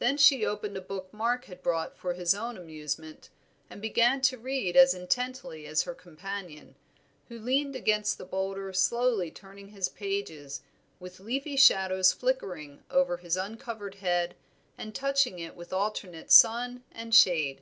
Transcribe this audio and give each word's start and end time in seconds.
Then 0.00 0.16
she 0.16 0.44
opened 0.44 0.76
a 0.76 0.80
book 0.80 1.12
Mark 1.14 1.44
had 1.44 1.62
brought 1.62 1.96
for 1.96 2.14
his 2.14 2.34
own 2.34 2.56
amusement, 2.58 3.28
and 3.70 3.80
began 3.80 4.20
to 4.22 4.36
read 4.36 4.76
as 4.76 4.92
intently 4.92 5.68
as 5.68 5.82
her 5.82 5.94
companion, 5.94 6.74
who 7.28 7.38
leaned 7.38 7.76
against 7.76 8.18
the 8.18 8.24
boulder 8.24 8.72
slowly 8.72 9.30
turning 9.30 9.68
his 9.68 9.88
pages, 9.88 10.62
with 10.98 11.20
leafy 11.20 11.54
shadows 11.56 12.12
flickering 12.12 12.82
over 12.90 13.18
his 13.18 13.36
uncovered 13.36 13.94
head 13.94 14.34
and 14.76 14.96
touching 14.96 15.38
it 15.38 15.54
with 15.54 15.72
alternate 15.72 16.32
sun 16.32 16.82
and 16.90 17.14
shade. 17.14 17.60